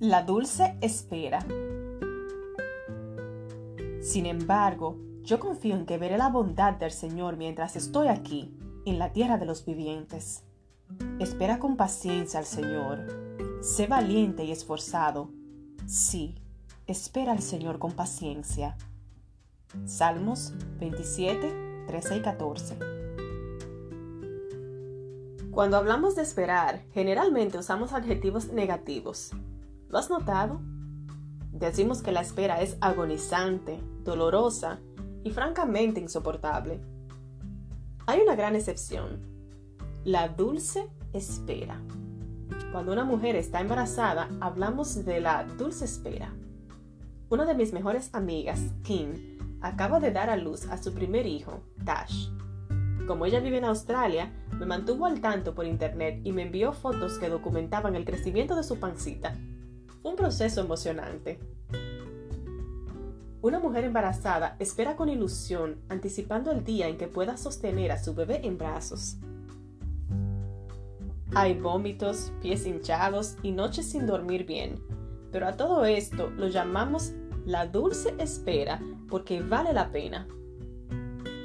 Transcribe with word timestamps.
La 0.00 0.22
dulce 0.22 0.78
espera. 0.80 1.44
Sin 4.00 4.24
embargo, 4.24 4.96
yo 5.24 5.38
confío 5.38 5.74
en 5.74 5.84
que 5.84 5.98
veré 5.98 6.16
la 6.16 6.30
bondad 6.30 6.72
del 6.72 6.90
Señor 6.90 7.36
mientras 7.36 7.76
estoy 7.76 8.08
aquí, 8.08 8.56
en 8.86 8.98
la 8.98 9.12
tierra 9.12 9.36
de 9.36 9.44
los 9.44 9.66
vivientes. 9.66 10.42
Espera 11.18 11.58
con 11.58 11.76
paciencia 11.76 12.40
al 12.40 12.46
Señor. 12.46 13.60
Sé 13.60 13.88
valiente 13.88 14.42
y 14.42 14.52
esforzado. 14.52 15.32
Sí, 15.84 16.34
espera 16.86 17.32
al 17.32 17.42
Señor 17.42 17.78
con 17.78 17.92
paciencia. 17.92 18.78
Salmos 19.84 20.54
27, 20.78 21.84
13 21.88 22.16
y 22.16 22.22
14. 22.22 22.78
Cuando 25.50 25.76
hablamos 25.76 26.16
de 26.16 26.22
esperar, 26.22 26.80
generalmente 26.94 27.58
usamos 27.58 27.92
adjetivos 27.92 28.50
negativos. 28.50 29.32
¿Lo 29.90 29.98
has 29.98 30.08
notado? 30.08 30.60
Decimos 31.50 32.00
que 32.00 32.12
la 32.12 32.20
espera 32.20 32.60
es 32.60 32.76
agonizante, 32.80 33.80
dolorosa 34.04 34.78
y 35.24 35.30
francamente 35.30 36.00
insoportable. 36.00 36.80
Hay 38.06 38.20
una 38.20 38.36
gran 38.36 38.54
excepción. 38.54 39.20
La 40.04 40.28
dulce 40.28 40.88
espera. 41.12 41.80
Cuando 42.70 42.92
una 42.92 43.04
mujer 43.04 43.34
está 43.34 43.60
embarazada, 43.60 44.28
hablamos 44.40 45.04
de 45.04 45.20
la 45.20 45.42
dulce 45.44 45.86
espera. 45.86 46.32
Una 47.28 47.44
de 47.44 47.54
mis 47.54 47.72
mejores 47.72 48.10
amigas, 48.14 48.60
Kim, 48.84 49.38
acaba 49.60 49.98
de 49.98 50.12
dar 50.12 50.30
a 50.30 50.36
luz 50.36 50.68
a 50.68 50.80
su 50.80 50.94
primer 50.94 51.26
hijo, 51.26 51.64
Tash. 51.84 52.28
Como 53.08 53.26
ella 53.26 53.40
vive 53.40 53.58
en 53.58 53.64
Australia, 53.64 54.32
me 54.56 54.66
mantuvo 54.66 55.06
al 55.06 55.20
tanto 55.20 55.52
por 55.52 55.66
internet 55.66 56.20
y 56.22 56.30
me 56.30 56.42
envió 56.42 56.72
fotos 56.72 57.18
que 57.18 57.28
documentaban 57.28 57.96
el 57.96 58.04
crecimiento 58.04 58.54
de 58.54 58.62
su 58.62 58.78
pancita. 58.78 59.34
Un 60.02 60.16
proceso 60.16 60.62
emocionante. 60.62 61.38
Una 63.42 63.58
mujer 63.58 63.84
embarazada 63.84 64.56
espera 64.58 64.96
con 64.96 65.10
ilusión, 65.10 65.76
anticipando 65.90 66.50
el 66.52 66.64
día 66.64 66.88
en 66.88 66.96
que 66.96 67.06
pueda 67.06 67.36
sostener 67.36 67.92
a 67.92 68.02
su 68.02 68.14
bebé 68.14 68.40
en 68.46 68.56
brazos. 68.56 69.18
Hay 71.34 71.54
vómitos, 71.60 72.32
pies 72.40 72.66
hinchados 72.66 73.36
y 73.42 73.52
noches 73.52 73.90
sin 73.90 74.06
dormir 74.06 74.46
bien, 74.46 74.82
pero 75.32 75.46
a 75.46 75.56
todo 75.56 75.84
esto 75.84 76.30
lo 76.30 76.48
llamamos 76.48 77.12
la 77.44 77.66
dulce 77.66 78.14
espera 78.18 78.80
porque 79.08 79.42
vale 79.42 79.74
la 79.74 79.90
pena. 79.90 80.26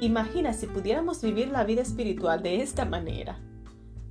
Imagina 0.00 0.54
si 0.54 0.66
pudiéramos 0.66 1.20
vivir 1.20 1.48
la 1.48 1.64
vida 1.64 1.82
espiritual 1.82 2.42
de 2.42 2.62
esta 2.62 2.86
manera. 2.86 3.38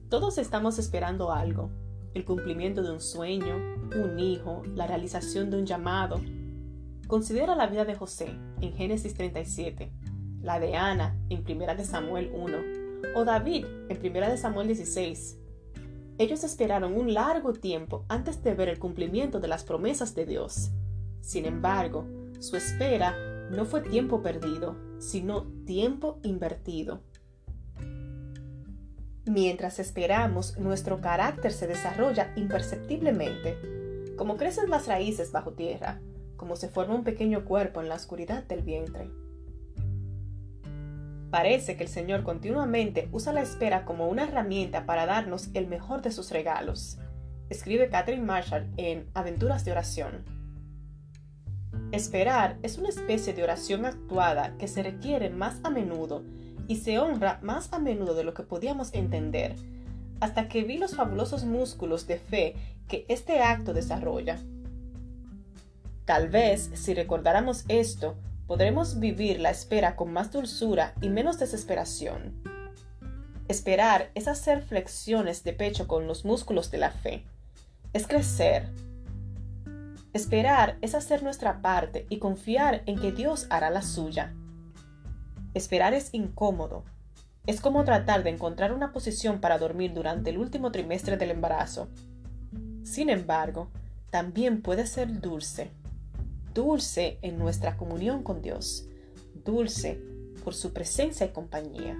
Todos 0.09 0.37
estamos 0.37 0.77
esperando 0.77 1.31
algo, 1.31 1.71
el 2.15 2.25
cumplimiento 2.25 2.81
de 2.81 2.91
un 2.91 3.01
sueño, 3.01 3.55
un 3.95 4.19
hijo, 4.19 4.63
la 4.73 4.87
realización 4.87 5.51
de 5.51 5.57
un 5.57 5.65
llamado. 5.65 6.19
Considera 7.07 7.55
la 7.55 7.67
vida 7.67 7.85
de 7.85 7.93
José 7.93 8.33
en 8.61 8.73
Génesis 8.73 9.13
37, 9.13 9.91
la 10.41 10.59
de 10.59 10.75
Ana 10.75 11.15
en 11.29 11.43
1 11.47 11.75
de 11.75 11.85
Samuel 11.85 12.31
1 12.33 12.57
o 13.15 13.25
David 13.25 13.65
en 13.89 13.99
1 13.99 14.29
de 14.29 14.37
Samuel 14.37 14.67
16. 14.67 15.37
Ellos 16.17 16.45
esperaron 16.45 16.95
un 16.95 17.13
largo 17.13 17.51
tiempo 17.51 18.05
antes 18.07 18.41
de 18.41 18.53
ver 18.55 18.69
el 18.69 18.79
cumplimiento 18.79 19.41
de 19.41 19.49
las 19.49 19.65
promesas 19.65 20.15
de 20.15 20.25
Dios. 20.25 20.71
Sin 21.19 21.45
embargo, 21.45 22.05
su 22.39 22.55
espera 22.55 23.13
no 23.51 23.65
fue 23.65 23.81
tiempo 23.81 24.21
perdido, 24.21 24.77
sino 24.99 25.43
tiempo 25.65 26.19
invertido. 26.23 27.01
Mientras 29.25 29.79
esperamos, 29.79 30.57
nuestro 30.59 31.01
carácter 31.01 31.51
se 31.51 31.65
desarrolla 31.65 32.31
imperceptiblemente, 32.35 33.57
como 34.17 34.37
crecen 34.37 34.69
las 34.69 34.87
raíces 34.87 35.31
bajo 35.31 35.53
tierra, 35.53 35.99
como 36.37 36.55
se 36.55 36.69
forma 36.69 36.93
un 36.93 37.03
pequeño 37.03 37.43
cuerpo 37.43 37.81
en 37.81 37.89
la 37.89 37.95
oscuridad 37.95 38.43
del 38.43 38.61
vientre. 38.61 39.09
Parece 41.31 41.75
que 41.75 41.83
el 41.83 41.89
Señor 41.89 42.23
continuamente 42.23 43.09
usa 43.11 43.33
la 43.33 43.41
espera 43.41 43.83
como 43.83 44.07
una 44.07 44.23
herramienta 44.23 44.85
para 44.85 45.07
darnos 45.07 45.49
el 45.55 45.67
mejor 45.67 46.03
de 46.03 46.11
sus 46.11 46.31
regalos, 46.31 46.99
escribe 47.49 47.89
Catherine 47.89 48.23
Marshall 48.23 48.71
en 48.77 49.09
Aventuras 49.13 49.65
de 49.65 49.71
Oración. 49.71 50.23
Esperar 51.91 52.57
es 52.63 52.77
una 52.77 52.89
especie 52.89 53.33
de 53.33 53.43
oración 53.43 53.85
actuada 53.85 54.55
que 54.57 54.67
se 54.67 54.83
requiere 54.83 55.29
más 55.29 55.59
a 55.63 55.69
menudo 55.69 56.23
y 56.67 56.77
se 56.77 56.99
honra 56.99 57.39
más 57.41 57.71
a 57.73 57.79
menudo 57.79 58.15
de 58.15 58.23
lo 58.23 58.33
que 58.33 58.43
podíamos 58.43 58.93
entender, 58.93 59.55
hasta 60.19 60.47
que 60.47 60.63
vi 60.63 60.77
los 60.77 60.95
fabulosos 60.95 61.43
músculos 61.43 62.07
de 62.07 62.17
fe 62.17 62.55
que 62.87 63.05
este 63.09 63.41
acto 63.41 63.73
desarrolla. 63.73 64.39
Tal 66.05 66.29
vez, 66.29 66.69
si 66.73 66.93
recordáramos 66.93 67.65
esto, 67.67 68.15
podremos 68.47 68.99
vivir 68.99 69.39
la 69.39 69.49
espera 69.49 69.95
con 69.95 70.13
más 70.13 70.31
dulzura 70.31 70.93
y 71.01 71.09
menos 71.09 71.39
desesperación. 71.39 72.43
Esperar 73.47 74.11
es 74.15 74.27
hacer 74.27 74.61
flexiones 74.61 75.43
de 75.43 75.53
pecho 75.53 75.87
con 75.87 76.07
los 76.07 76.25
músculos 76.25 76.71
de 76.71 76.77
la 76.77 76.91
fe. 76.91 77.23
Es 77.93 78.07
crecer, 78.07 78.69
Esperar 80.15 80.77
es 80.79 80.95
hacer 80.95 81.23
nuestra 81.23 81.61
parte 81.61 82.05
y 82.07 82.19
confiar 82.19 82.83
en 82.85 82.97
que 82.97 83.11
Dios 83.11 83.47
hará 83.49 83.69
la 83.69 83.81
suya. 83.81 84.33
Esperar 85.55 85.95
es 85.95 86.13
incómodo. 86.13 86.83
Es 87.47 87.61
como 87.61 87.83
tratar 87.83 88.23
de 88.23 88.29
encontrar 88.29 88.71
una 88.71 88.91
posición 88.91 89.41
para 89.41 89.57
dormir 89.57 89.91
durante 89.95 90.29
el 90.29 90.37
último 90.37 90.71
trimestre 90.71 91.17
del 91.17 91.31
embarazo. 91.31 91.87
Sin 92.83 93.09
embargo, 93.09 93.69
también 94.11 94.61
puede 94.61 94.85
ser 94.85 95.19
dulce. 95.19 95.71
Dulce 96.53 97.17
en 97.23 97.39
nuestra 97.39 97.75
comunión 97.75 98.21
con 98.21 98.43
Dios. 98.43 98.87
Dulce 99.43 99.99
por 100.43 100.53
su 100.53 100.73
presencia 100.73 101.25
y 101.25 101.29
compañía. 101.29 101.97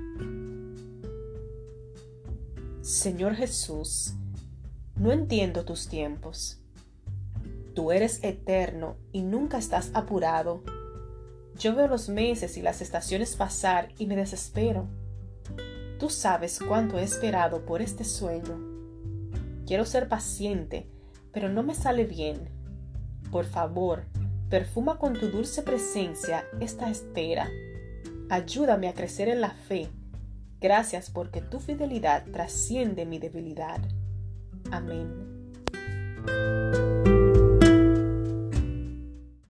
Señor 2.81 3.33
Jesús, 3.33 4.13
no 4.95 5.11
entiendo 5.11 5.65
tus 5.65 5.87
tiempos 5.87 6.59
Tú 7.75 7.91
eres 7.91 8.23
eterno 8.23 8.95
y 9.11 9.21
nunca 9.21 9.57
estás 9.57 9.91
apurado. 9.93 10.63
Yo 11.57 11.75
veo 11.75 11.87
los 11.87 12.09
meses 12.09 12.57
y 12.57 12.61
las 12.61 12.81
estaciones 12.81 13.35
pasar 13.35 13.89
y 13.97 14.07
me 14.07 14.15
desespero. 14.15 14.87
Tú 15.99 16.09
sabes 16.09 16.59
cuánto 16.59 16.99
he 16.99 17.03
esperado 17.03 17.65
por 17.65 17.81
este 17.81 18.03
sueño. 18.03 18.59
Quiero 19.65 19.85
ser 19.85 20.09
paciente, 20.09 20.89
pero 21.31 21.49
no 21.49 21.63
me 21.63 21.73
sale 21.73 22.05
bien. 22.05 22.49
Por 23.31 23.45
favor, 23.45 24.05
perfuma 24.49 24.99
con 24.99 25.13
tu 25.13 25.27
dulce 25.29 25.63
presencia 25.63 26.45
esta 26.59 26.89
espera. 26.89 27.49
Ayúdame 28.29 28.89
a 28.89 28.93
crecer 28.93 29.29
en 29.29 29.41
la 29.41 29.51
fe. 29.51 29.87
Gracias 30.59 31.09
porque 31.09 31.41
tu 31.41 31.59
fidelidad 31.59 32.25
trasciende 32.31 33.05
mi 33.05 33.19
debilidad. 33.19 33.79
Amén. 34.71 35.53